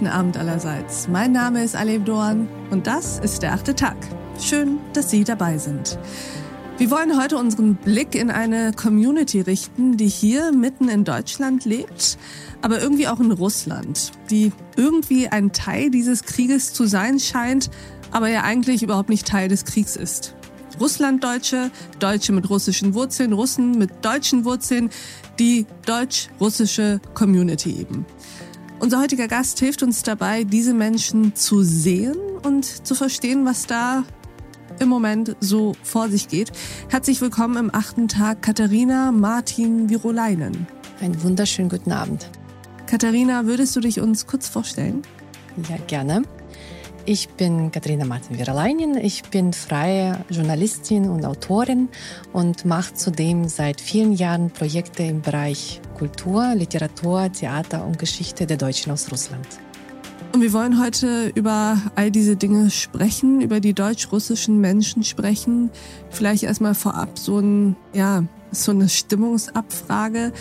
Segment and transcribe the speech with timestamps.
[0.00, 1.08] guten Abend allerseits.
[1.08, 3.98] Mein Name ist Alev Doan und das ist der achte Tag.
[4.40, 5.98] Schön, dass Sie dabei sind.
[6.78, 12.16] Wir wollen heute unseren Blick in eine Community richten, die hier mitten in Deutschland lebt,
[12.62, 17.68] aber irgendwie auch in Russland, die irgendwie ein Teil dieses Krieges zu sein scheint,
[18.10, 20.34] aber ja eigentlich überhaupt nicht Teil des Kriegs ist.
[20.80, 24.88] Russlanddeutsche, Deutsche mit russischen Wurzeln, Russen mit deutschen Wurzeln,
[25.38, 28.06] die deutsch-russische Community eben.
[28.80, 34.04] Unser heutiger Gast hilft uns dabei, diese Menschen zu sehen und zu verstehen, was da
[34.78, 36.50] im Moment so vor sich geht.
[36.88, 40.66] Herzlich willkommen im achten Tag Katharina Martin Virolainen.
[40.98, 42.30] Einen wunderschönen guten Abend.
[42.86, 45.02] Katharina, würdest du dich uns kurz vorstellen?
[45.68, 46.22] Ja, gerne.
[47.10, 48.96] Ich bin Katharina Martin-Viralainen.
[48.96, 51.88] Ich bin freie Journalistin und Autorin
[52.32, 58.58] und mache zudem seit vielen Jahren Projekte im Bereich Kultur, Literatur, Theater und Geschichte der
[58.58, 59.44] Deutschen aus Russland.
[60.32, 65.72] Und wir wollen heute über all diese Dinge sprechen, über die deutsch-russischen Menschen sprechen.
[66.10, 70.32] Vielleicht erstmal vorab so ein, ja, so eine Stimmungsabfrage.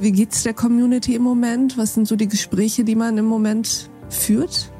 [0.00, 1.76] Wie geht's der Community im Moment?
[1.76, 4.72] Was sind so die Gespräche, die man im Moment führt?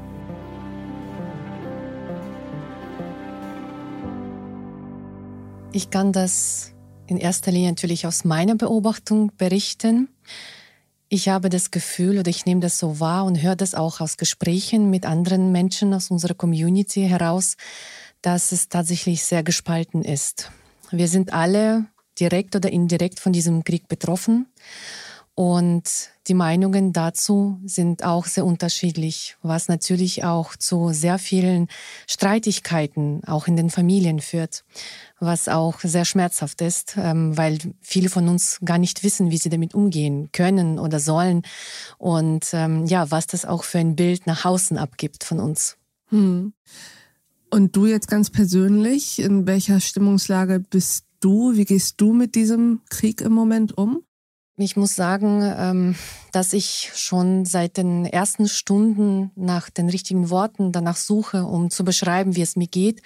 [5.76, 6.72] Ich kann das
[7.06, 10.08] in erster Linie natürlich aus meiner Beobachtung berichten.
[11.10, 14.16] Ich habe das Gefühl oder ich nehme das so wahr und höre das auch aus
[14.16, 17.58] Gesprächen mit anderen Menschen aus unserer Community heraus,
[18.22, 20.50] dass es tatsächlich sehr gespalten ist.
[20.92, 21.84] Wir sind alle
[22.18, 24.46] direkt oder indirekt von diesem Krieg betroffen
[25.36, 25.84] und
[26.26, 31.68] die Meinungen dazu sind auch sehr unterschiedlich, was natürlich auch zu sehr vielen
[32.08, 34.64] Streitigkeiten auch in den Familien führt
[35.18, 39.48] was auch sehr schmerzhaft ist, ähm, weil viele von uns gar nicht wissen, wie sie
[39.48, 41.42] damit umgehen können oder sollen
[41.98, 45.76] und ähm, ja, was das auch für ein Bild nach außen abgibt von uns.
[46.08, 46.52] Hm.
[47.50, 51.56] Und du jetzt ganz persönlich, in welcher Stimmungslage bist du?
[51.56, 54.02] Wie gehst du mit diesem Krieg im Moment um?
[54.58, 55.96] Ich muss sagen, ähm,
[56.32, 61.84] dass ich schon seit den ersten Stunden nach den richtigen Worten danach suche, um zu
[61.84, 63.02] beschreiben, wie es mir geht.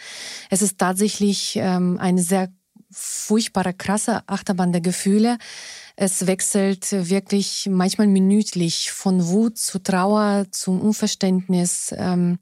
[0.49, 2.53] Es ist tatsächlich ähm, eine sehr
[2.93, 5.39] furchtbare, krasse Achterbahn der Gefühle.
[5.97, 11.93] Es wechselt wirklich manchmal minütlich von Wut zu Trauer, zum Unverständnis.
[11.97, 12.39] Ähm,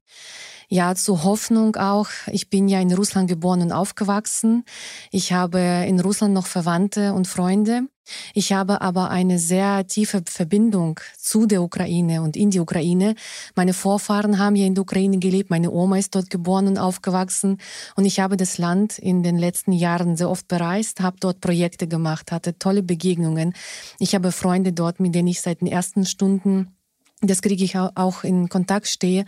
[0.68, 2.08] ja, zur Hoffnung auch.
[2.26, 4.64] Ich bin ja in Russland geboren und aufgewachsen.
[5.10, 5.58] Ich habe
[5.88, 7.88] in Russland noch Verwandte und Freunde.
[8.34, 13.14] Ich habe aber eine sehr tiefe Verbindung zu der Ukraine und in die Ukraine.
[13.54, 15.50] Meine Vorfahren haben ja in der Ukraine gelebt.
[15.50, 17.58] Meine Oma ist dort geboren und aufgewachsen.
[17.96, 21.86] Und ich habe das Land in den letzten Jahren sehr oft bereist, habe dort Projekte
[21.86, 23.54] gemacht, hatte tolle Begegnungen.
[23.98, 26.74] Ich habe Freunde dort, mit denen ich seit den ersten Stunden
[27.20, 29.24] das kriege ich auch in Kontakt stehe.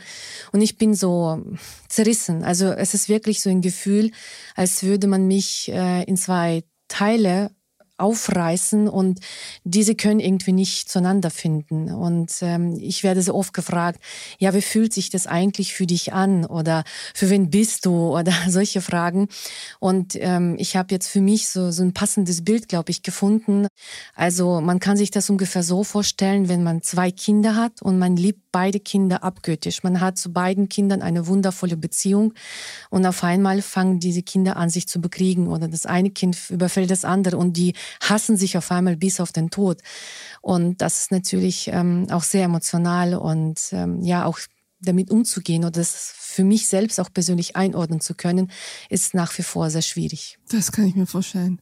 [0.53, 1.43] Und ich bin so
[1.89, 2.45] zerrissen.
[2.45, 4.13] Also es ist wirklich so ein Gefühl,
[4.55, 7.51] als würde man mich äh, in zwei Teile
[8.01, 9.21] aufreißen und
[9.65, 11.93] diese können irgendwie nicht zueinander finden.
[11.93, 14.01] Und ähm, ich werde so oft gefragt,
[14.39, 16.85] ja, wie fühlt sich das eigentlich für dich an oder
[17.15, 19.29] für wen bist du oder solche Fragen.
[19.79, 23.67] Und ähm, ich habe jetzt für mich so, so ein passendes Bild, glaube ich, gefunden.
[24.15, 28.17] Also man kann sich das ungefähr so vorstellen, wenn man zwei Kinder hat und man
[28.17, 29.83] liebt beide Kinder abgöttisch.
[29.83, 32.35] Man hat zu beiden Kindern eine wundervolle Beziehung
[32.91, 36.91] und auf einmal fangen diese Kinder an, sich zu bekriegen oder das eine Kind überfällt
[36.91, 39.81] das andere und die hassen sich auf einmal bis auf den Tod.
[40.41, 44.39] Und das ist natürlich ähm, auch sehr emotional und ähm, ja, auch
[44.81, 48.51] damit umzugehen oder das für mich selbst auch persönlich einordnen zu können,
[48.89, 50.39] ist nach wie vor sehr schwierig.
[50.49, 51.61] Das kann ich mir vorstellen.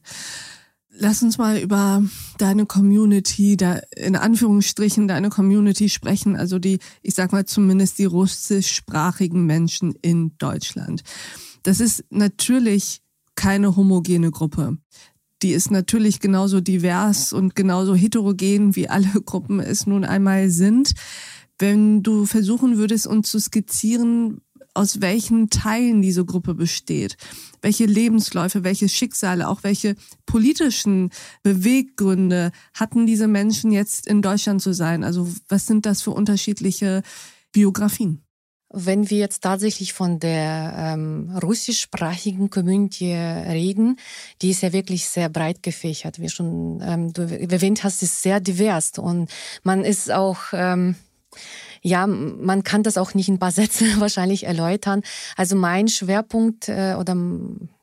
[0.91, 2.03] Lass uns mal über
[2.39, 8.05] deine Community, da in Anführungsstrichen deine Community sprechen, also die, ich sag mal zumindest die
[8.05, 11.03] russischsprachigen Menschen in Deutschland.
[11.63, 13.01] Das ist natürlich
[13.35, 14.77] keine homogene Gruppe.
[15.41, 20.93] Die ist natürlich genauso divers und genauso heterogen, wie alle Gruppen es nun einmal sind.
[21.57, 24.41] Wenn du versuchen würdest, uns zu skizzieren,
[24.73, 27.17] aus welchen Teilen diese Gruppe besteht,
[27.61, 29.95] welche Lebensläufe, welche Schicksale, auch welche
[30.25, 31.09] politischen
[31.43, 35.03] Beweggründe hatten diese Menschen jetzt in Deutschland zu sein?
[35.03, 37.01] Also was sind das für unterschiedliche
[37.51, 38.23] Biografien?
[38.71, 43.97] Wenn wir jetzt tatsächlich von der ähm, russischsprachigen Community reden,
[44.41, 46.19] die ist ja wirklich sehr breit gefächert.
[46.19, 49.29] Wie schon ähm, du erwähnt hast, ist sehr divers und
[49.63, 50.95] man ist auch ähm,
[51.81, 55.01] ja, man kann das auch nicht in ein paar Sätze wahrscheinlich erläutern.
[55.35, 57.15] Also mein Schwerpunkt äh, oder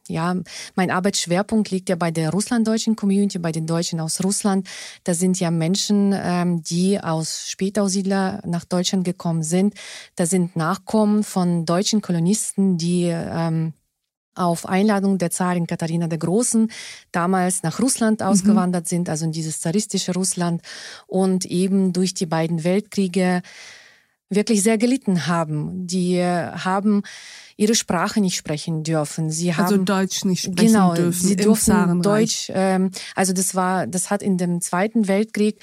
[0.09, 0.37] ja,
[0.75, 4.69] mein Arbeitsschwerpunkt liegt ja bei der russlanddeutschen Community, bei den Deutschen aus Russland.
[5.05, 9.75] Da sind ja Menschen, ähm, die aus Spätaussiedler nach Deutschland gekommen sind.
[10.15, 13.73] Da sind Nachkommen von deutschen Kolonisten, die ähm,
[14.37, 16.71] auf Einladung der Zarin Katharina der Großen
[17.11, 18.27] damals nach Russland mhm.
[18.27, 18.89] ausgewandert mhm.
[18.89, 20.63] sind, also in dieses zaristische Russland
[21.07, 23.43] und eben durch die beiden Weltkriege
[24.29, 25.87] wirklich sehr gelitten haben.
[25.87, 27.03] Die haben
[27.57, 29.31] ihre Sprache nicht sprechen dürfen.
[29.31, 31.27] Sie also haben also Deutsch nicht sprechen genau, dürfen.
[31.27, 32.51] Sie durften Deutsch.
[32.53, 35.59] Ähm, also das war, das hat in dem Zweiten Weltkrieg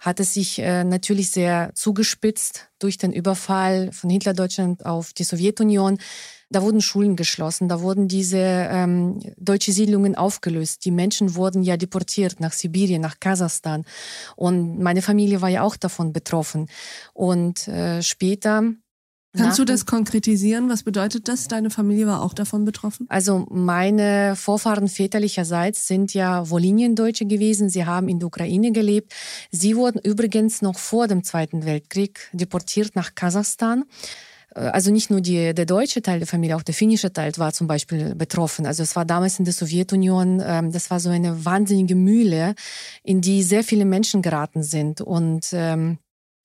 [0.00, 5.98] hat es sich äh, natürlich sehr zugespitzt durch den Überfall von Hitlerdeutschland auf die Sowjetunion.
[6.50, 10.84] Da wurden Schulen geschlossen, da wurden diese ähm, deutsche Siedlungen aufgelöst.
[10.84, 13.84] Die Menschen wurden ja deportiert nach Sibirien, nach Kasachstan.
[14.34, 16.68] Und meine Familie war ja auch davon betroffen.
[17.12, 18.72] Und äh, später
[19.36, 20.68] Kannst du das konkretisieren?
[20.70, 21.48] Was bedeutet das?
[21.48, 23.06] Deine Familie war auch davon betroffen?
[23.10, 27.68] Also meine Vorfahren väterlicherseits sind ja Woliniendeutsche gewesen.
[27.68, 29.12] Sie haben in der Ukraine gelebt.
[29.50, 33.84] Sie wurden übrigens noch vor dem Zweiten Weltkrieg deportiert nach Kasachstan.
[34.58, 37.52] Äh, also nicht nur die, der deutsche Teil der Familie, auch der finnische Teil war
[37.52, 38.66] zum Beispiel betroffen.
[38.66, 42.54] Also es war damals in der Sowjetunion, ähm, das war so eine wahnsinnige Mühle,
[43.02, 45.00] in die sehr viele Menschen geraten sind.
[45.00, 45.98] Und ähm,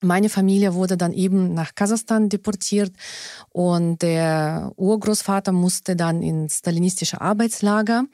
[0.04, 2.92] meine Familie wurde dann eben nach Kasachstan deportiert
[3.50, 8.04] und der Urgroßvater musste dann ins stalinistische Arbeitslager.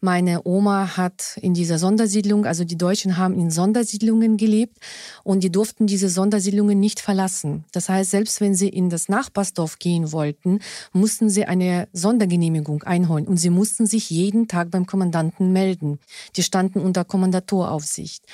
[0.00, 4.78] Meine Oma hat in dieser Sondersiedlung, also die Deutschen haben in Sondersiedlungen gelebt
[5.24, 7.64] und die durften diese Sondersiedlungen nicht verlassen.
[7.72, 10.60] Das heißt, selbst wenn sie in das Nachbarsdorf gehen wollten,
[10.92, 15.98] mussten sie eine Sondergenehmigung einholen und sie mussten sich jeden Tag beim Kommandanten melden.
[16.36, 18.24] Die standen unter Kommandatoraufsicht.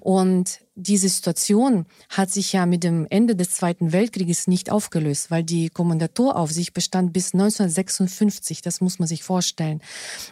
[0.00, 5.44] Und diese Situation hat sich ja mit dem Ende des Zweiten Weltkrieges nicht aufgelöst, weil
[5.44, 9.80] die Kommandatoraufsicht bestand bis 1956, das muss man sich vorstellen.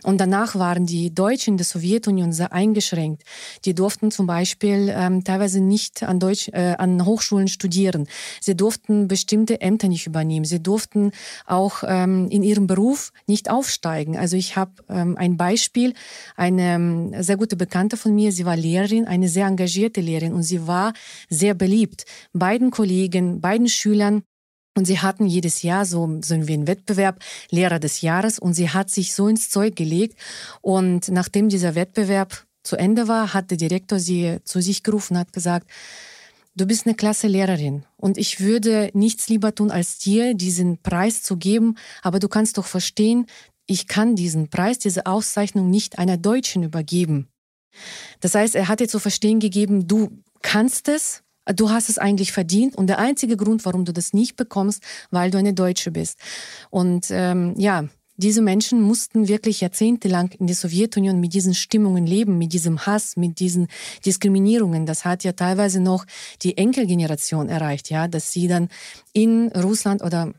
[0.03, 3.23] Und danach waren die Deutschen in der Sowjetunion sehr eingeschränkt.
[3.65, 8.09] Die durften zum Beispiel ähm, teilweise nicht an, Deutsch, äh, an Hochschulen studieren.
[8.41, 10.45] Sie durften bestimmte Ämter nicht übernehmen.
[10.45, 11.13] Sie durften
[11.47, 14.17] auch ähm, in ihrem Beruf nicht aufsteigen.
[14.17, 15.95] Also ich habe ähm, ein Beispiel,
[16.37, 20.43] eine ähm, sehr gute Bekannte von mir, sie war Lehrerin, eine sehr engagierte Lehrerin und
[20.43, 20.93] sie war
[21.29, 22.05] sehr beliebt.
[22.33, 24.23] Beiden Kollegen, beiden Schülern.
[24.75, 27.19] Und sie hatten jedes Jahr so, so einen Wettbewerb
[27.51, 30.19] Lehrer des Jahres und sie hat sich so ins Zeug gelegt.
[30.63, 35.21] Und nachdem dieser Wettbewerb zu Ende war, hat der Direktor sie zu sich gerufen und
[35.21, 35.69] hat gesagt,
[36.55, 41.23] du bist eine klasse Lehrerin und ich würde nichts lieber tun, als dir diesen Preis
[41.23, 43.27] zu geben, aber du kannst doch verstehen,
[43.67, 47.29] ich kann diesen Preis, diese Auszeichnung nicht einer Deutschen übergeben.
[48.21, 50.11] Das heißt, er hat dir zu verstehen gegeben, du
[50.43, 54.37] kannst es, du hast es eigentlich verdient und der einzige Grund, warum du das nicht
[54.37, 56.19] bekommst, weil du eine Deutsche bist.
[56.71, 62.39] Und ähm, ja, diese Menschen mussten wirklich jahrzehntelang in der Sowjetunion mit diesen Stimmungen leben,
[62.39, 63.69] mit diesem Hass, mit diesen
[64.05, 64.87] Diskriminierungen.
[64.87, 66.05] Das hat ja teilweise noch
[66.43, 68.69] die Enkelgeneration erreicht, ja, dass sie dann
[69.13, 70.33] in Russland oder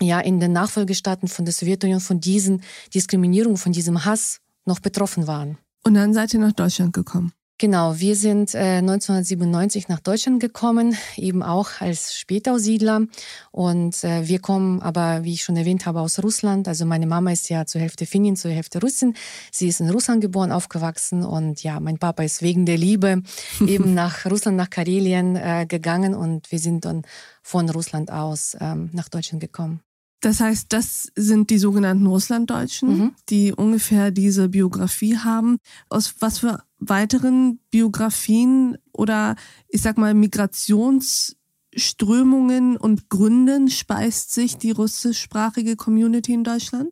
[0.00, 2.62] ja in den Nachfolgestaaten von der Sowjetunion von diesen
[2.94, 5.58] Diskriminierungen, von diesem Hass noch betroffen waren.
[5.84, 7.32] Und dann seid ihr nach Deutschland gekommen.
[7.60, 13.02] Genau, wir sind äh, 1997 nach Deutschland gekommen, eben auch als Spätaussiedler.
[13.50, 16.68] Und äh, wir kommen aber, wie ich schon erwähnt habe, aus Russland.
[16.68, 19.14] Also meine Mama ist ja zur Hälfte Finnin, zur Hälfte Russin.
[19.52, 21.22] Sie ist in Russland geboren, aufgewachsen.
[21.22, 23.20] Und ja, mein Papa ist wegen der Liebe
[23.66, 26.14] eben nach Russland, nach Karelien äh, gegangen.
[26.14, 27.02] Und wir sind dann
[27.42, 29.82] von Russland aus ähm, nach Deutschland gekommen.
[30.20, 33.14] Das heißt, das sind die sogenannten Russlanddeutschen, mhm.
[33.30, 35.56] die ungefähr diese Biografie haben.
[35.88, 39.36] Aus was für weiteren Biografien oder
[39.68, 46.90] ich sag mal Migrationsströmungen und Gründen speist sich die russischsprachige Community in Deutschland?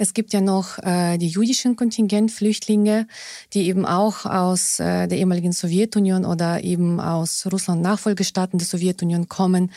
[0.00, 3.08] Es gibt ja noch äh, die jüdischen Kontingentflüchtlinge,
[3.52, 9.28] die eben auch aus äh, der ehemaligen Sowjetunion oder eben aus Russland Nachfolgestaaten der Sowjetunion
[9.28, 9.72] kommen.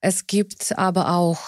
[0.00, 1.40] Es gibt aber auch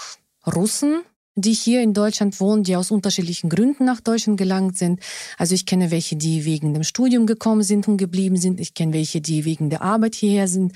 [0.49, 1.05] Russen,
[1.41, 5.01] die hier in Deutschland wohnen, die aus unterschiedlichen Gründen nach Deutschland gelangt sind.
[5.37, 8.61] Also ich kenne welche, die wegen dem Studium gekommen sind und geblieben sind.
[8.61, 10.73] Ich kenne welche, die wegen der Arbeit hierher sind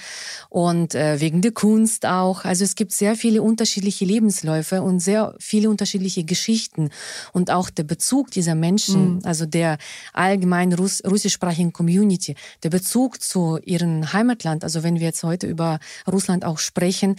[0.48, 2.44] und äh, wegen der Kunst auch.
[2.44, 6.90] Also es gibt sehr viele unterschiedliche Lebensläufe und sehr viele unterschiedliche Geschichten.
[7.32, 9.20] Und auch der Bezug dieser Menschen, mhm.
[9.24, 9.78] also der
[10.12, 15.80] allgemeinen Russ russischsprachigen Community, der Bezug zu ihrem Heimatland, also wenn wir jetzt heute über
[16.10, 17.16] Russland auch sprechen,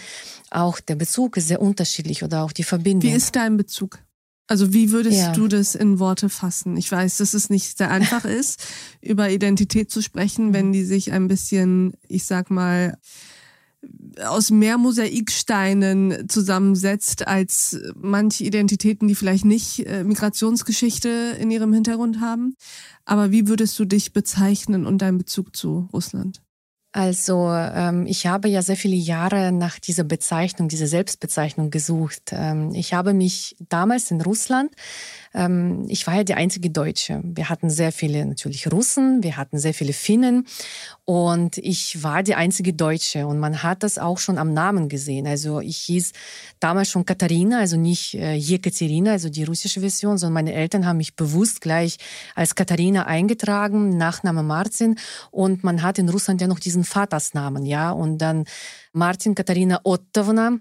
[0.50, 3.12] auch der Bezug ist sehr unterschiedlich oder auch die Verbindung.
[3.34, 4.00] Wie ist dein Bezug?
[4.48, 5.32] Also wie würdest ja.
[5.32, 6.78] du das in Worte fassen?
[6.78, 8.63] Ich weiß, dass es nicht sehr einfach ist,
[9.02, 12.98] über Identität zu sprechen, wenn die sich ein bisschen, ich sag mal,
[14.25, 22.22] aus mehr Mosaiksteinen zusammensetzt als manche Identitäten, die vielleicht nicht äh, Migrationsgeschichte in ihrem Hintergrund
[22.22, 22.56] haben.
[23.06, 26.42] Aber wie würdest du dich bezeichnen und deinen Bezug zu Russland?
[26.96, 32.32] Also ähm, ich habe ja sehr viele Jahre nach dieser Bezeichnung, dieser Selbstbezeichnung gesucht.
[32.32, 34.72] Ähm, ich habe mich damals in Russland
[35.34, 37.22] ähm, ich war ja die einzige Deutsche.
[37.24, 40.46] Wir hatten sehr viele natürlich Russen, wir hatten sehr viele Finnen
[41.06, 45.28] und ich war die einzige Deutsche und man hat das auch schon am Namen gesehen.
[45.28, 46.12] Also ich hieß
[46.60, 50.98] damals schon Katharina, also nicht äh, Jekaterina, also die russische Version, sondern meine Eltern haben
[50.98, 51.98] mich bewusst gleich
[52.36, 54.98] als Katharina eingetragen, Nachname Martin
[55.32, 58.46] und man hat in Russland ja noch diesen Vatersnamen, ja, und dann
[58.92, 60.60] Martin Katharina Ottovna,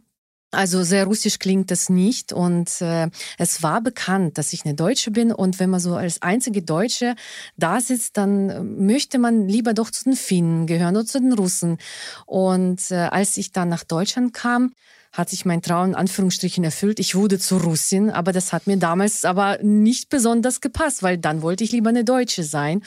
[0.53, 5.11] also sehr russisch klingt das nicht und äh, es war bekannt, dass ich eine Deutsche
[5.11, 7.15] bin und wenn man so als einzige Deutsche
[7.57, 11.79] da sitzt, dann möchte man lieber doch zu den Finnen gehören oder zu den Russen.
[12.27, 14.73] Und äh, als ich dann nach Deutschland kam,
[15.13, 16.99] hat sich mein Traum in Anführungsstrichen erfüllt.
[16.99, 21.43] Ich wurde zu Russin, aber das hat mir damals aber nicht besonders gepasst, weil dann
[21.43, 22.83] wollte ich lieber eine Deutsche sein.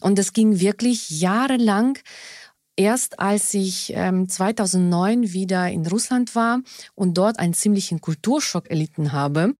[0.00, 1.98] Und das ging wirklich jahrelang
[2.80, 6.60] erst als ich ähm, 2009 wieder in Russland war
[6.94, 9.54] und dort einen ziemlichen Kulturschock erlitten habe,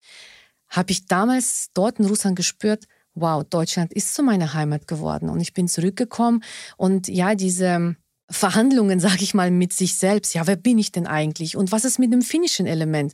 [0.71, 5.29] habe ich damals dort in Russland gespürt, wow, Deutschland ist zu meiner Heimat geworden.
[5.29, 6.43] Und ich bin zurückgekommen
[6.79, 7.95] und ja, diese
[8.31, 10.35] Verhandlungen, sage ich mal, mit sich selbst.
[10.35, 11.57] Ja, wer bin ich denn eigentlich?
[11.57, 13.13] Und was ist mit dem finnischen Element?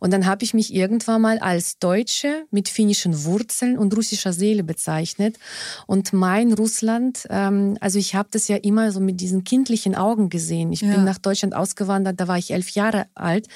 [0.00, 4.64] Und dann habe ich mich irgendwann mal als Deutsche mit finnischen Wurzeln und russischer Seele
[4.64, 5.38] bezeichnet.
[5.86, 10.30] Und mein Russland, ähm, also ich habe das ja immer so mit diesen kindlichen Augen
[10.30, 10.72] gesehen.
[10.72, 10.92] Ich ja.
[10.92, 13.46] bin nach Deutschland ausgewandert, da war ich elf Jahre alt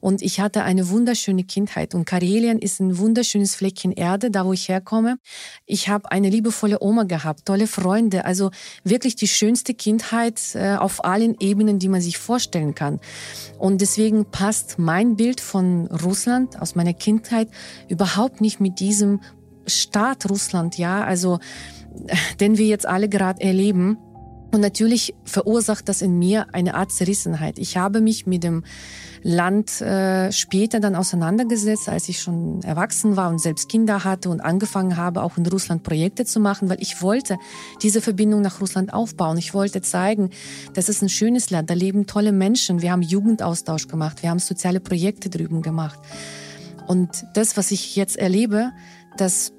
[0.00, 1.94] und ich hatte eine wunderschöne Kindheit.
[1.94, 5.18] Und Karelien ist ein wunderschönes Fleckchen Erde, da wo ich herkomme.
[5.64, 8.50] Ich habe eine liebevolle Oma gehabt, tolle Freunde, also
[8.84, 13.00] wirklich die schönste Kindheit äh, auf allen Ebenen, die man sich vorstellen kann.
[13.58, 17.48] Und deswegen passt mein Bild von Russland aus meiner Kindheit
[17.88, 19.20] überhaupt nicht mit diesem
[19.66, 21.38] Staat Russland, ja, also
[22.40, 23.98] den wir jetzt alle gerade erleben.
[24.50, 27.58] Und natürlich verursacht das in mir eine Art Zerrissenheit.
[27.58, 28.64] Ich habe mich mit dem
[29.22, 34.40] Land äh, später dann auseinandergesetzt, als ich schon erwachsen war und selbst Kinder hatte und
[34.40, 37.36] angefangen habe, auch in Russland Projekte zu machen, weil ich wollte
[37.82, 39.36] diese Verbindung nach Russland aufbauen.
[39.36, 40.30] Ich wollte zeigen,
[40.72, 42.80] das ist ein schönes Land, da leben tolle Menschen.
[42.80, 45.98] Wir haben Jugendaustausch gemacht, wir haben soziale Projekte drüben gemacht.
[46.86, 48.70] Und das, was ich jetzt erlebe,
[49.18, 49.52] das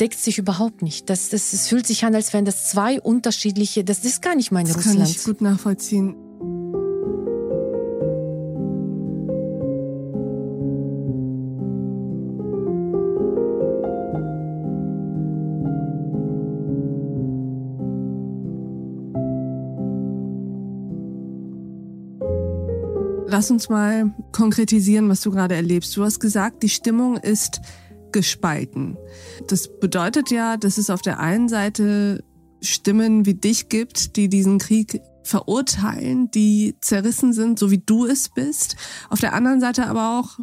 [0.00, 1.10] deckt sich überhaupt nicht.
[1.10, 4.34] Das, das, das fühlt sich an, als wären das zwei unterschiedliche, das, das ist gar
[4.34, 5.00] nicht mein das Russland.
[5.00, 6.16] Das kann ich gut nachvollziehen.
[23.32, 25.96] Lass uns mal konkretisieren, was du gerade erlebst.
[25.96, 27.60] Du hast gesagt, die Stimmung ist
[28.12, 28.96] gespalten.
[29.48, 32.24] Das bedeutet ja, dass es auf der einen Seite
[32.62, 38.28] Stimmen wie dich gibt, die diesen Krieg verurteilen, die zerrissen sind, so wie du es
[38.28, 38.76] bist.
[39.08, 40.38] Auf der anderen Seite aber auch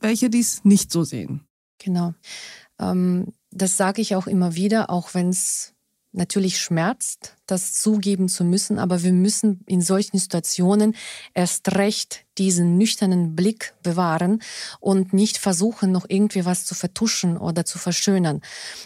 [0.00, 1.46] welche, die es nicht so sehen.
[1.78, 2.14] Genau.
[2.78, 5.74] Ähm, das sage ich auch immer wieder, auch wenn es
[6.12, 10.94] natürlich schmerzt, das zugeben zu müssen, aber wir müssen in solchen Situationen
[11.34, 14.42] erst recht diesen nüchternen Blick bewahren
[14.80, 18.42] und nicht versuchen, noch irgendwie was zu vertuschen oder zu verschönern.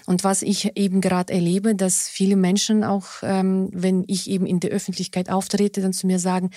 [0.06, 4.60] Und was ich eben gerade erlebe, dass viele Menschen auch, ähm, wenn ich eben in
[4.60, 6.50] der Öffentlichkeit auftrete, dann zu mir sagen,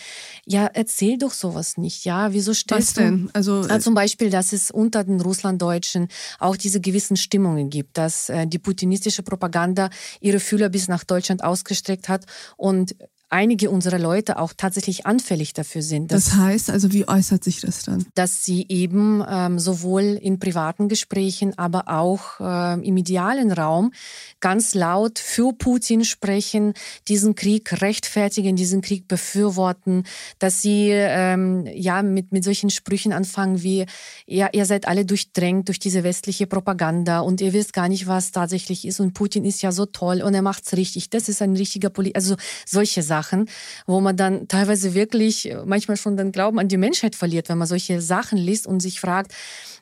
[0.46, 3.30] ja, erzähl doch sowas nicht, ja, wieso stellst was denn?
[3.34, 6.08] Also ja, zum Beispiel, dass es unter den Russlanddeutschen
[6.40, 11.44] auch diese gewissen Stimmungen gibt, dass äh, die putinistische Propaganda ihre Fühler bis nach Deutschland
[11.44, 12.26] ausgestreckt hat
[12.58, 12.96] und
[13.34, 16.12] einige unserer Leute auch tatsächlich anfällig dafür sind.
[16.12, 18.06] das heißt, also wie äußert sich das dann?
[18.14, 23.92] Dass sie eben ähm, sowohl in privaten Gesprächen, aber auch äh, im medialen Raum
[24.40, 26.74] ganz laut für Putin sprechen,
[27.08, 30.04] diesen Krieg rechtfertigen, diesen Krieg befürworten,
[30.38, 33.88] dass sie ähm, ja mit, mit solchen Sprüchen anfangen wie,
[34.28, 38.32] ja, ihr seid alle durchdrängt durch diese westliche Propaganda und ihr wisst gar nicht, was
[38.32, 41.10] tatsächlich ist und Putin ist ja so toll und er macht's richtig.
[41.10, 42.20] Das ist ein richtiger Politiker.
[42.20, 42.36] Also
[42.68, 43.23] solche Sachen.
[43.24, 43.48] Sachen,
[43.88, 47.58] wo man dann teilweise wirklich äh, manchmal schon den Glauben an die Menschheit verliert, wenn
[47.58, 49.34] man solche Sachen liest und sich fragt,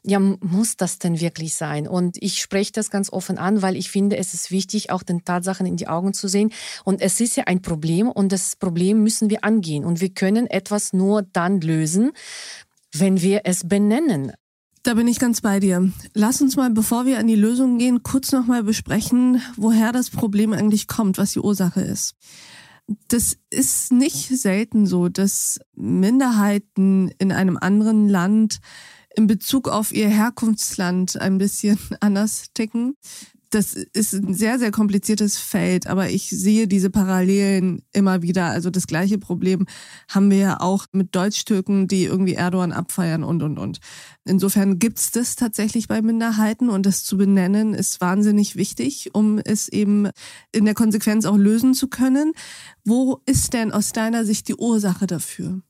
[0.04, 1.88] ja, muss das denn wirklich sein?
[1.88, 5.26] Und ich spreche das ganz offen an, weil ich finde, es ist wichtig, auch den
[5.26, 6.52] Tatsachen in die Augen zu sehen.
[6.84, 9.84] Und es ist ja ein Problem und das Problem müssen wir angehen.
[9.84, 12.12] Und wir können etwas nur dann lösen,
[12.94, 14.34] wenn wir es benennen.
[14.84, 15.92] Da bin ich ganz bei dir.
[16.16, 20.54] Lass uns mal, bevor wir an die Lösung gehen, kurz nochmal besprechen, woher das Problem
[20.54, 22.16] eigentlich kommt, was die Ursache ist.
[23.08, 28.60] Das ist nicht selten so, dass Minderheiten in einem anderen Land
[29.16, 32.96] in Bezug auf ihr Herkunftsland ein bisschen anders ticken
[33.52, 38.46] das ist ein sehr, sehr kompliziertes Feld, aber ich sehe diese Parallelen immer wieder.
[38.46, 39.68] Also das gleiche Problem
[40.10, 43.80] haben wir ja auch mit Deutsch-Türken, die irgendwie Erdogan abfeiern und, und, und.
[44.24, 49.68] Insofern gibt's das tatsächlich bei Minderheiten und das zu benennen ist wahnsinnig wichtig, um es
[49.68, 50.10] eben
[50.52, 52.32] in der Konsequenz auch lösen zu können.
[52.86, 55.62] Wo ist denn aus deiner Sicht die Ursache dafür?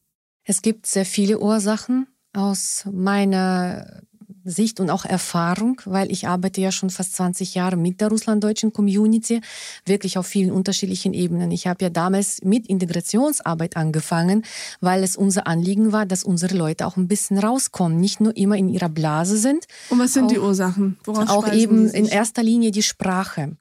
[0.43, 2.07] Es gibt sehr viele Ursachen.
[2.33, 4.03] Aus meiner
[4.43, 8.73] Sicht und auch Erfahrung, weil ich arbeite ja schon fast 20 Jahre mit der russlanddeutschen
[8.73, 9.41] Community,
[9.85, 11.51] wirklich auf vielen unterschiedlichen Ebenen.
[11.51, 14.43] Ich habe ja damals mit Integrationsarbeit angefangen,
[14.79, 18.57] weil es unser Anliegen war, dass unsere Leute auch ein bisschen rauskommen, nicht nur immer
[18.57, 19.65] in ihrer Blase sind.
[19.89, 20.97] Und was sind auch, die Ursachen?
[21.03, 23.57] Woraus auch eben in erster Linie die Sprache.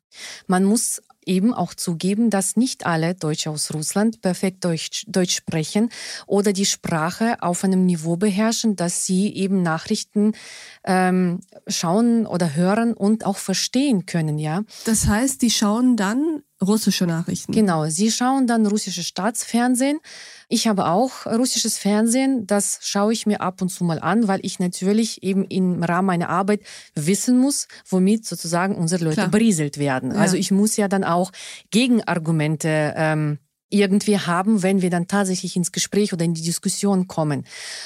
[0.47, 5.89] Man muss eben auch zugeben, dass nicht alle Deutsche aus Russland perfekt Deutsch, Deutsch sprechen
[6.27, 10.33] oder die Sprache auf einem Niveau beherrschen, dass sie eben Nachrichten
[10.85, 14.63] ähm, schauen oder hören und auch verstehen können, ja.
[14.85, 17.53] Das heißt, die schauen dann russische Nachrichten.
[17.53, 20.01] Genau, sie schauen dann russisches Staatsfernsehen.
[20.49, 24.41] Ich habe auch russisches Fernsehen, das schaue ich mir ab und zu mal an, weil
[24.43, 26.63] ich natürlich eben im Rahmen meiner Arbeit
[26.95, 29.29] wissen muss, womit sozusagen unsere Leute Klar.
[29.29, 30.11] berieselt werden.
[30.11, 30.19] Ja.
[30.19, 31.31] Also ich muss ja dann auch
[31.71, 33.39] Gegenargumente ähm,
[33.71, 37.45] irgendwie haben, wenn wir dann tatsächlich ins Gespräch oder in die Diskussion kommen.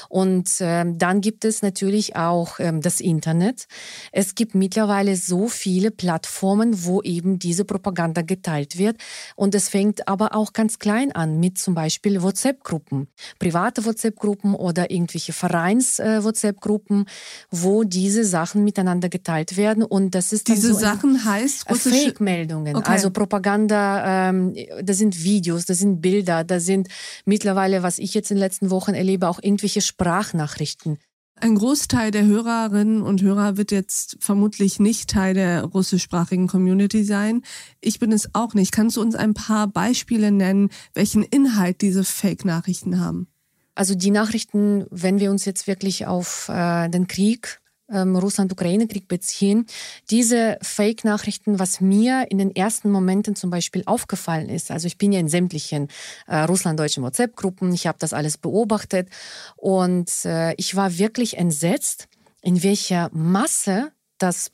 [0.09, 3.67] Und ähm, dann gibt es natürlich auch ähm, das Internet.
[4.11, 8.97] Es gibt mittlerweile so viele Plattformen, wo eben diese Propaganda geteilt wird.
[9.37, 14.91] Und es fängt aber auch ganz klein an mit zum Beispiel WhatsApp-Gruppen, private WhatsApp-Gruppen oder
[14.91, 17.11] irgendwelche Vereins-WhatsApp-Gruppen, äh,
[17.51, 19.83] wo diese Sachen miteinander geteilt werden.
[19.85, 22.91] Und das ist dann diese so Sachen heißt Fake-Meldungen, okay.
[22.91, 24.31] also Propaganda.
[24.31, 26.89] Ähm, das sind Videos das sind Bilder, da sind
[27.25, 30.99] mittlerweile, was ich jetzt in den letzten Wochen erlebe, auch irgendwelche Sprachnachrichten.
[31.41, 37.43] Ein Großteil der Hörerinnen und Hörer wird jetzt vermutlich nicht Teil der russischsprachigen Community sein.
[37.81, 38.73] Ich bin es auch nicht.
[38.73, 43.27] Kannst du uns ein paar Beispiele nennen, welchen Inhalt diese Fake-Nachrichten haben?
[43.75, 49.67] Also die Nachrichten, wenn wir uns jetzt wirklich auf äh, den Krieg ähm, Russland-Ukraine-Krieg beziehen.
[50.11, 55.13] Diese Fake-Nachrichten, was mir in den ersten Momenten zum Beispiel aufgefallen ist, also ich bin
[55.13, 55.89] ja in sämtlichen
[56.27, 59.09] äh, russlanddeutschen WhatsApp-Gruppen, ich habe das alles beobachtet
[59.57, 62.09] und äh, ich war wirklich entsetzt,
[62.43, 64.51] in welcher Masse das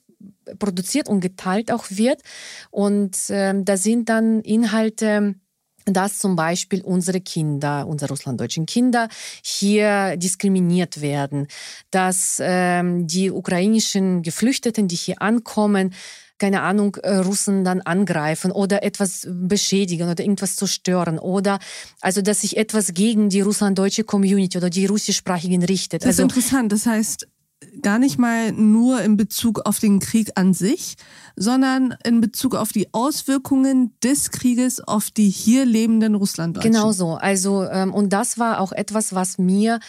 [0.58, 2.22] produziert und geteilt auch wird.
[2.70, 5.34] Und äh, da sind dann Inhalte,
[5.86, 9.08] dass zum Beispiel unsere Kinder, unsere russlanddeutschen Kinder
[9.42, 11.46] hier diskriminiert werden,
[11.90, 15.94] dass ähm, die ukrainischen Geflüchteten, die hier ankommen,
[16.38, 21.58] keine Ahnung, äh, Russen dann angreifen oder etwas beschädigen oder irgendwas zerstören oder
[22.00, 26.02] also, dass sich etwas gegen die russlanddeutsche Community oder die russischsprachigen richtet.
[26.02, 26.72] Das ist also, interessant.
[26.72, 27.28] Das heißt,
[27.82, 30.96] gar nicht mal nur in Bezug auf den Krieg an sich,
[31.36, 36.72] sondern in Bezug auf die Auswirkungen des Krieges auf die hier lebenden Russlanddeutschen.
[36.72, 37.14] Genau so.
[37.14, 39.80] Also ähm, und das war auch etwas, was mir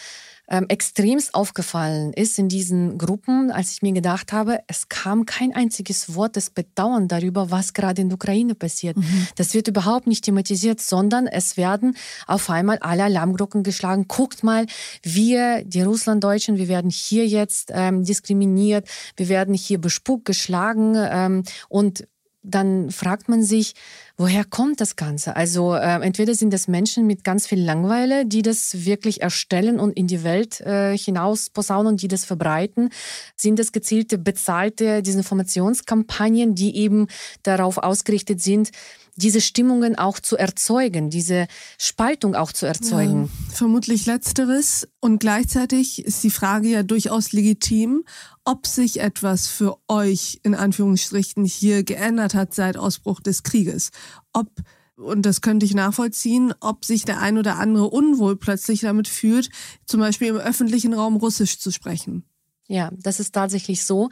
[0.48, 5.54] ähm, extremst aufgefallen ist in diesen Gruppen, als ich mir gedacht habe, es kam kein
[5.54, 8.96] einziges Wort des Bedauern darüber, was gerade in der Ukraine passiert.
[8.96, 9.28] Mhm.
[9.36, 14.06] Das wird überhaupt nicht thematisiert, sondern es werden auf einmal alle Alarmglocken geschlagen.
[14.08, 14.66] Guckt mal,
[15.02, 21.44] wir, die Russlanddeutschen, wir werden hier jetzt ähm, diskriminiert, wir werden hier bespuckt, geschlagen ähm,
[21.68, 22.04] und
[22.42, 23.74] dann fragt man sich,
[24.16, 25.36] woher kommt das Ganze?
[25.36, 29.92] Also äh, entweder sind das Menschen mit ganz viel Langweile, die das wirklich erstellen und
[29.96, 32.90] in die Welt äh, hinaus posaunen, die das verbreiten.
[33.36, 37.06] Sind das gezielte, bezahlte Desinformationskampagnen, die eben
[37.42, 38.70] darauf ausgerichtet sind,
[39.16, 41.46] diese Stimmungen auch zu erzeugen, diese
[41.78, 43.24] Spaltung auch zu erzeugen?
[43.24, 44.88] Ja, vermutlich letzteres.
[45.00, 48.04] Und gleichzeitig ist die Frage ja durchaus legitim,
[48.44, 53.90] ob sich etwas für euch in Anführungsstrichen hier geändert hat seit Ausbruch des Krieges.
[54.32, 54.48] Ob
[54.96, 59.48] und das könnte ich nachvollziehen, ob sich der ein oder andere unwohl plötzlich damit fühlt,
[59.86, 62.24] zum Beispiel im öffentlichen Raum Russisch zu sprechen.
[62.68, 64.08] Ja, das ist tatsächlich so.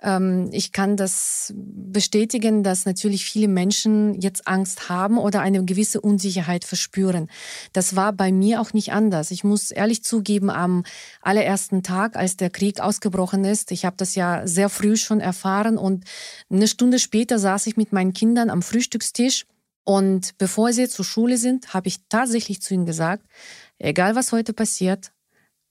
[0.00, 6.00] Ähm, ich kann das bestätigen, dass natürlich viele Menschen jetzt Angst haben oder eine gewisse
[6.00, 7.28] Unsicherheit verspüren.
[7.72, 9.32] Das war bei mir auch nicht anders.
[9.32, 10.84] Ich muss ehrlich zugeben, am
[11.22, 15.76] allerersten Tag, als der Krieg ausgebrochen ist, ich habe das ja sehr früh schon erfahren
[15.76, 16.04] und
[16.50, 19.44] eine Stunde später saß ich mit meinen Kindern am Frühstückstisch
[19.84, 23.26] und bevor sie zur Schule sind, habe ich tatsächlich zu ihnen gesagt,
[23.78, 25.12] egal was heute passiert,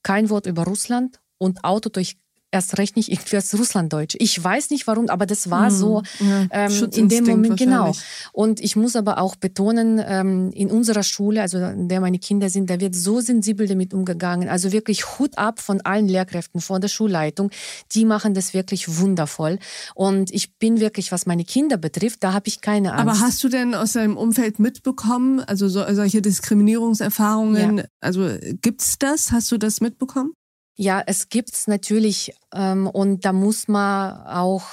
[0.04, 2.18] kein Wort über Russland und Auto durch
[2.52, 4.16] erst recht nicht irgendwie als Russlanddeutsch.
[4.20, 7.92] Ich weiß nicht warum, aber das war so hm, ja, ähm, in dem Moment genau.
[8.32, 12.50] Und ich muss aber auch betonen, ähm, in unserer Schule, also in der meine Kinder
[12.50, 14.48] sind, da wird so sensibel damit umgegangen.
[14.48, 17.52] Also wirklich Hut ab von allen Lehrkräften, von der Schulleitung.
[17.92, 19.60] Die machen das wirklich wundervoll.
[19.94, 23.02] Und ich bin wirklich, was meine Kinder betrifft, da habe ich keine Angst.
[23.02, 27.84] Aber hast du denn aus deinem Umfeld mitbekommen, also so, solche Diskriminierungserfahrungen, ja.
[28.00, 28.30] also
[28.62, 29.32] gibt's das?
[29.34, 30.32] Hast du das mitbekommen?
[30.78, 34.64] Ja, es gibt's natürlich ähm, und da muss man auch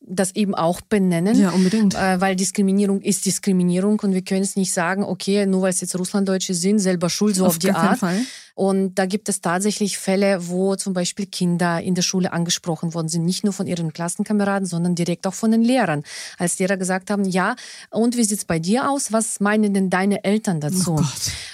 [0.00, 1.38] das eben auch benennen.
[1.38, 1.94] Ja, unbedingt.
[1.94, 5.80] Äh, weil Diskriminierung ist Diskriminierung und wir können es nicht sagen, okay, nur weil es
[5.80, 7.98] jetzt Russlanddeutsche sind, selber schuld, so auf, auf die Art.
[7.98, 8.20] Fall.
[8.54, 13.08] Und da gibt es tatsächlich Fälle, wo zum Beispiel Kinder in der Schule angesprochen worden
[13.08, 16.02] sind, nicht nur von ihren Klassenkameraden, sondern direkt auch von den Lehrern.
[16.38, 17.54] Als Lehrer gesagt haben, ja,
[17.90, 19.12] und wie sieht's bei dir aus?
[19.12, 20.96] Was meinen denn deine Eltern dazu?
[20.98, 21.04] Oh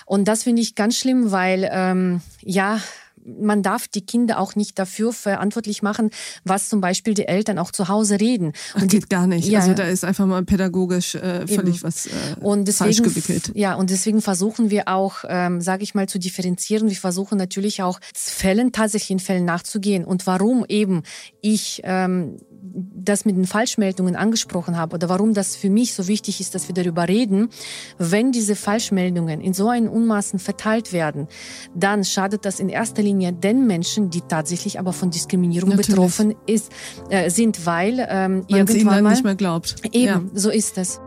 [0.06, 2.80] und das finde ich ganz schlimm, weil ähm, ja,
[3.24, 6.10] man darf die Kinder auch nicht dafür verantwortlich machen,
[6.44, 8.52] was zum Beispiel die Eltern auch zu Hause reden.
[8.74, 9.48] Und das geht gar nicht.
[9.48, 11.82] Ja, also da ist einfach mal pädagogisch äh, völlig eben.
[11.82, 12.10] was äh,
[12.40, 13.52] und deswegen, falsch gewickelt.
[13.54, 16.88] Ja, und deswegen versuchen wir auch, ähm, sage ich mal, zu differenzieren.
[16.88, 20.04] Wir versuchen natürlich auch Fällen, tatsächlichen Fällen nachzugehen.
[20.04, 21.02] Und warum eben
[21.40, 22.38] ich ähm,
[22.72, 26.68] das mit den Falschmeldungen angesprochen habe oder warum das für mich so wichtig ist, dass
[26.68, 27.50] wir darüber reden,
[27.98, 31.28] wenn diese Falschmeldungen in so einem Unmaßen verteilt werden,
[31.74, 35.88] dann schadet das in erster Linie den Menschen, die tatsächlich aber von Diskriminierung Natürlich.
[35.88, 36.72] betroffen ist,
[37.10, 39.76] äh, sind, weil ähm, Man irgendwann ihnen dann mal nicht mehr glaubt.
[39.92, 40.22] Eben, ja.
[40.34, 41.00] so ist es.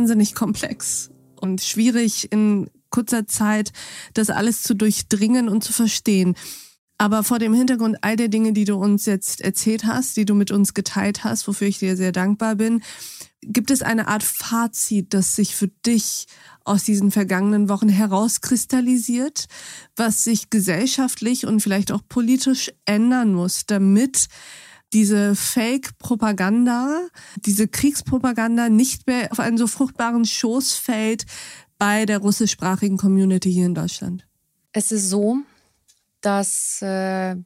[0.00, 3.70] Wahnsinnig komplex und schwierig in kurzer Zeit
[4.14, 6.36] das alles zu durchdringen und zu verstehen.
[6.96, 10.34] Aber vor dem Hintergrund all der Dinge, die du uns jetzt erzählt hast, die du
[10.34, 12.82] mit uns geteilt hast, wofür ich dir sehr dankbar bin,
[13.42, 16.26] gibt es eine Art Fazit, das sich für dich
[16.64, 19.48] aus diesen vergangenen Wochen herauskristallisiert,
[19.96, 24.28] was sich gesellschaftlich und vielleicht auch politisch ändern muss, damit
[24.92, 31.26] diese Fake-Propaganda, diese Kriegspropaganda nicht mehr auf einen so fruchtbaren Schoß fällt
[31.78, 34.26] bei der russischsprachigen Community hier in Deutschland?
[34.72, 35.38] Es ist so,
[36.20, 37.36] dass äh,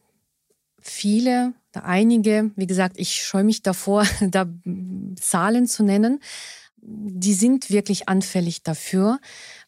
[0.81, 4.47] viele, einige, wie gesagt, ich scheue mich davor, da
[5.21, 6.21] Zahlen zu nennen,
[6.87, 9.19] die sind wirklich anfällig dafür,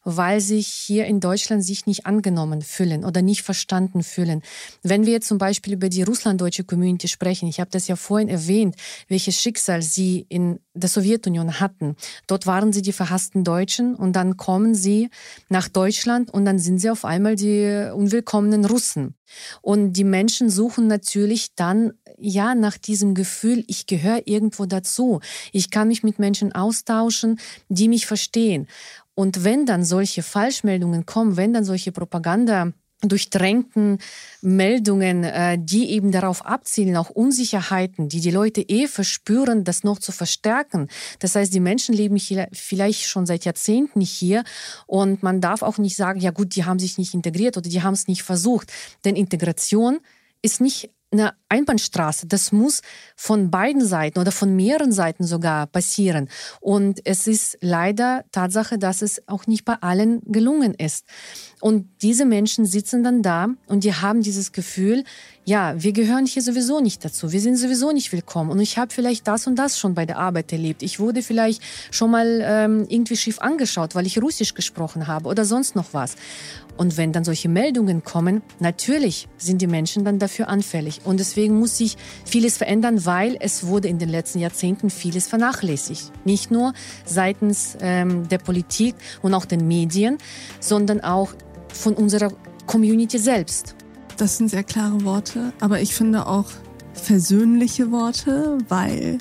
[0.09, 4.41] weil sich hier in Deutschland sich nicht angenommen fühlen oder nicht verstanden fühlen.
[4.81, 8.77] Wenn wir zum Beispiel über die russlanddeutsche Community sprechen, ich habe das ja vorhin erwähnt,
[9.09, 11.97] welches Schicksal sie in der Sowjetunion hatten.
[12.25, 15.09] Dort waren sie die verhassten Deutschen und dann kommen sie
[15.49, 19.15] nach Deutschland und dann sind sie auf einmal die unwillkommenen Russen.
[19.61, 25.19] Und die Menschen suchen natürlich dann ja nach diesem Gefühl, ich gehöre irgendwo dazu.
[25.51, 28.67] Ich kann mich mit Menschen austauschen, die mich verstehen.
[29.17, 33.97] Und wenn dann solche Falschmeldungen kommen, wenn dann solche Propaganda durchdrängten
[34.43, 39.97] Meldungen, äh, die eben darauf abzielen, auch Unsicherheiten, die die Leute eh verspüren, das noch
[39.97, 40.87] zu verstärken.
[41.17, 44.43] Das heißt, die Menschen leben hier vielleicht schon seit Jahrzehnten hier
[44.85, 47.81] und man darf auch nicht sagen, ja gut, die haben sich nicht integriert oder die
[47.81, 48.71] haben es nicht versucht.
[49.03, 49.97] Denn Integration
[50.43, 52.27] ist nicht eine Einbahnstraße.
[52.27, 52.81] Das muss
[53.15, 56.29] von beiden Seiten oder von mehreren Seiten sogar passieren.
[56.59, 61.05] Und es ist leider Tatsache, dass es auch nicht bei allen gelungen ist.
[61.59, 65.03] Und diese Menschen sitzen dann da und die haben dieses Gefühl,
[65.43, 68.51] ja, wir gehören hier sowieso nicht dazu, wir sind sowieso nicht willkommen.
[68.51, 70.83] Und ich habe vielleicht das und das schon bei der Arbeit erlebt.
[70.83, 75.45] Ich wurde vielleicht schon mal ähm, irgendwie schief angeschaut, weil ich Russisch gesprochen habe oder
[75.45, 76.15] sonst noch was.
[76.77, 81.01] Und wenn dann solche Meldungen kommen, natürlich sind die Menschen dann dafür anfällig.
[81.05, 86.11] Und deswegen muss sich vieles verändern, weil es wurde in den letzten Jahrzehnten vieles vernachlässigt.
[86.23, 90.19] Nicht nur seitens ähm, der Politik und auch den Medien,
[90.59, 91.33] sondern auch
[91.73, 92.31] von unserer
[92.65, 93.75] Community selbst.
[94.17, 96.45] Das sind sehr klare Worte, aber ich finde auch
[96.93, 99.19] versöhnliche Worte, weil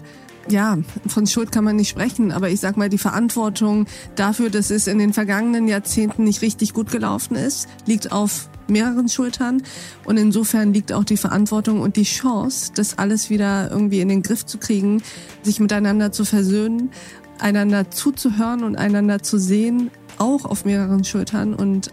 [0.49, 0.79] ja,
[1.09, 4.87] von Schuld kann man nicht sprechen, aber ich sag mal, die Verantwortung dafür, dass es
[4.87, 9.63] in den vergangenen Jahrzehnten nicht richtig gut gelaufen ist, liegt auf mehreren Schultern.
[10.05, 14.23] Und insofern liegt auch die Verantwortung und die Chance, das alles wieder irgendwie in den
[14.23, 15.03] Griff zu kriegen,
[15.43, 16.91] sich miteinander zu versöhnen,
[17.39, 21.55] einander zuzuhören und einander zu sehen, auch auf mehreren Schultern.
[21.55, 21.91] Und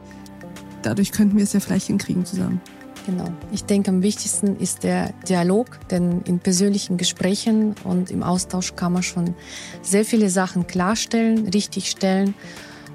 [0.86, 2.62] dadurch könnten wir es ja vielleicht hinkriegen zusammen.
[3.06, 3.30] Genau.
[3.52, 8.94] Ich denke, am wichtigsten ist der Dialog, denn in persönlichen Gesprächen und im Austausch kann
[8.94, 9.36] man schon
[9.82, 12.34] sehr viele Sachen klarstellen, richtigstellen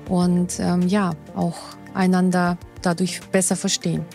[0.08, 1.58] und ähm, ja, auch
[1.92, 4.06] einander dadurch besser verstehen.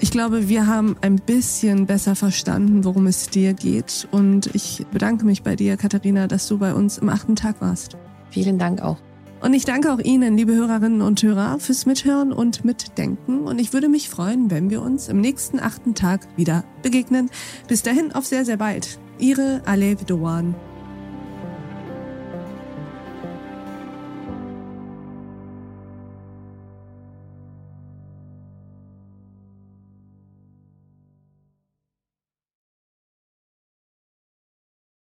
[0.00, 4.06] Ich glaube, wir haben ein bisschen besser verstanden, worum es dir geht.
[4.10, 7.96] Und ich bedanke mich bei dir, Katharina, dass du bei uns im achten Tag warst.
[8.30, 8.98] Vielen Dank auch.
[9.44, 13.40] Und ich danke auch Ihnen, liebe Hörerinnen und Hörer, fürs Mithören und Mitdenken.
[13.40, 17.28] Und ich würde mich freuen, wenn wir uns im nächsten achten Tag wieder begegnen.
[17.68, 18.98] Bis dahin auf sehr, sehr bald.
[19.18, 20.54] Ihre Alev Doan.